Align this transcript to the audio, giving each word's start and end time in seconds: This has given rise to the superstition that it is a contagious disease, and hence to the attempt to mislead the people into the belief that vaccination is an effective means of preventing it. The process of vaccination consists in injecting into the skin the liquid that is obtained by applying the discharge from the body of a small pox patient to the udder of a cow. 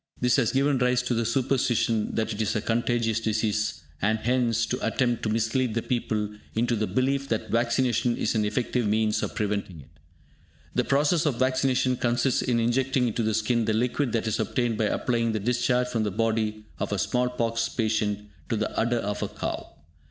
This 0.19 0.37
has 0.37 0.51
given 0.51 0.79
rise 0.79 1.03
to 1.03 1.13
the 1.13 1.27
superstition 1.27 2.15
that 2.15 2.33
it 2.33 2.41
is 2.41 2.55
a 2.55 2.61
contagious 2.61 3.19
disease, 3.19 3.83
and 4.01 4.17
hence 4.17 4.65
to 4.65 4.77
the 4.77 4.87
attempt 4.87 5.21
to 5.21 5.29
mislead 5.29 5.75
the 5.75 5.83
people 5.83 6.27
into 6.55 6.75
the 6.75 6.87
belief 6.87 7.27
that 7.29 7.51
vaccination 7.51 8.17
is 8.17 8.33
an 8.33 8.43
effective 8.43 8.87
means 8.87 9.21
of 9.21 9.35
preventing 9.35 9.79
it. 9.79 9.99
The 10.73 10.85
process 10.85 11.27
of 11.27 11.37
vaccination 11.37 11.97
consists 11.97 12.41
in 12.41 12.59
injecting 12.59 13.09
into 13.09 13.21
the 13.21 13.35
skin 13.35 13.65
the 13.65 13.73
liquid 13.73 14.11
that 14.13 14.25
is 14.25 14.39
obtained 14.39 14.79
by 14.79 14.85
applying 14.85 15.33
the 15.33 15.39
discharge 15.39 15.89
from 15.89 16.01
the 16.01 16.09
body 16.09 16.65
of 16.79 16.91
a 16.91 16.97
small 16.97 17.29
pox 17.29 17.69
patient 17.69 18.27
to 18.49 18.55
the 18.55 18.75
udder 18.75 18.97
of 18.97 19.21
a 19.21 19.27
cow. 19.29 19.71